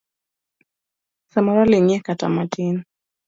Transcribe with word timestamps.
Samoro 1.31 1.63
ling'ie 1.71 1.99
kata 2.07 2.27
matin. 2.35 2.75